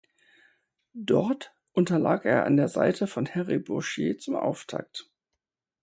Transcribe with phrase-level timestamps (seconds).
[0.95, 5.11] Dort unterlag er an der Seite von Harry Bourchier zum Auftakt.